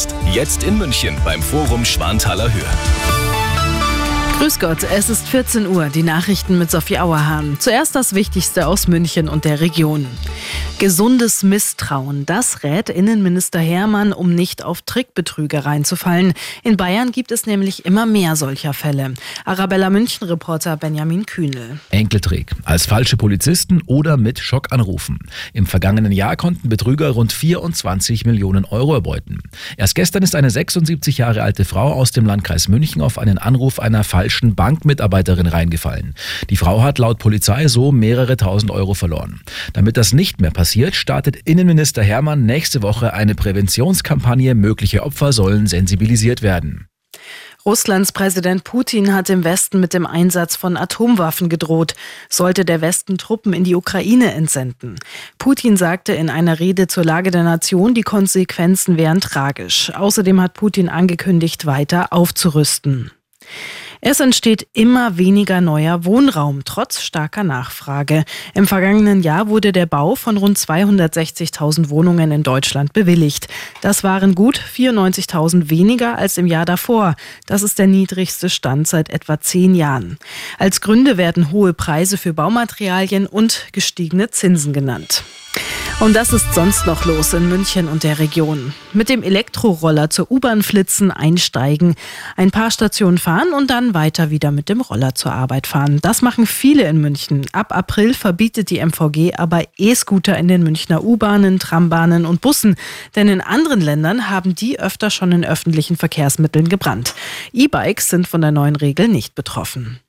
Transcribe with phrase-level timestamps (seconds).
[0.00, 0.14] ist.
[0.32, 3.19] Jetzt in München beim Forum Schwanthaler Höhe.
[4.40, 7.58] Grüß Gott, es ist 14 Uhr, die Nachrichten mit Sophie Auerhahn.
[7.60, 10.06] Zuerst das Wichtigste aus München und der Region.
[10.78, 16.32] Gesundes Misstrauen, das rät Innenminister Hermann, um nicht auf Trickbetrüger reinzufallen.
[16.62, 19.12] In Bayern gibt es nämlich immer mehr solcher Fälle.
[19.44, 21.78] Arabella München-Reporter Benjamin Kühnel.
[21.90, 25.18] Enkeltrick, als falsche Polizisten oder mit Schockanrufen.
[25.52, 29.40] Im vergangenen Jahr konnten Betrüger rund 24 Millionen Euro erbeuten.
[29.76, 33.78] Erst gestern ist eine 76 Jahre alte Frau aus dem Landkreis München auf einen Anruf
[33.78, 36.14] einer falschen falschen Bankmitarbeiterin reingefallen.
[36.50, 39.40] Die Frau hat laut Polizei so mehrere tausend Euro verloren.
[39.72, 44.54] Damit das nicht mehr passiert, startet Innenminister Hermann nächste Woche eine Präventionskampagne.
[44.54, 46.86] Mögliche Opfer sollen sensibilisiert werden.
[47.66, 51.94] Russlands Präsident Putin hat im Westen mit dem Einsatz von Atomwaffen gedroht,
[52.30, 54.94] sollte der Westen Truppen in die Ukraine entsenden.
[55.38, 59.92] Putin sagte in einer Rede zur Lage der Nation, die Konsequenzen wären tragisch.
[59.92, 63.10] Außerdem hat Putin angekündigt, weiter aufzurüsten.
[64.02, 68.24] Es entsteht immer weniger neuer Wohnraum, trotz starker Nachfrage.
[68.54, 73.48] Im vergangenen Jahr wurde der Bau von rund 260.000 Wohnungen in Deutschland bewilligt.
[73.82, 77.14] Das waren gut 94.000 weniger als im Jahr davor.
[77.46, 80.16] Das ist der niedrigste Stand seit etwa zehn Jahren.
[80.58, 85.24] Als Gründe werden hohe Preise für Baumaterialien und gestiegene Zinsen genannt.
[86.00, 88.72] Und das ist sonst noch los in München und der Region.
[88.94, 91.94] Mit dem Elektroroller zur U-Bahn flitzen, einsteigen,
[92.38, 95.98] ein paar Stationen fahren und dann weiter wieder mit dem Roller zur Arbeit fahren.
[96.00, 97.46] Das machen viele in München.
[97.52, 102.76] Ab April verbietet die MVG aber E-Scooter in den Münchner U-Bahnen, Trambahnen und Bussen.
[103.14, 107.14] Denn in anderen Ländern haben die öfter schon in öffentlichen Verkehrsmitteln gebrannt.
[107.52, 110.00] E-Bikes sind von der neuen Regel nicht betroffen.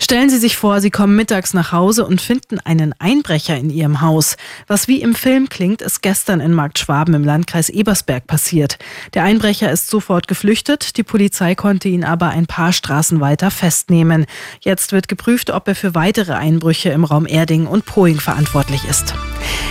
[0.00, 4.00] Stellen Sie sich vor, Sie kommen mittags nach Hause und finden einen Einbrecher in Ihrem
[4.00, 4.36] Haus.
[4.66, 8.78] Was wie im Film klingt, ist gestern in Markt Schwaben im Landkreis Ebersberg passiert.
[9.14, 14.26] Der Einbrecher ist sofort geflüchtet, die Polizei konnte ihn aber ein paar Straßen weiter festnehmen.
[14.60, 19.14] Jetzt wird geprüft, ob er für weitere Einbrüche im Raum Erding und Poing verantwortlich ist.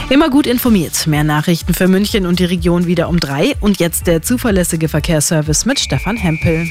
[0.09, 1.07] Immer gut informiert.
[1.07, 3.53] Mehr Nachrichten für München und die Region wieder um drei.
[3.59, 6.67] Und jetzt der zuverlässige Verkehrsservice mit Stefan Hempel.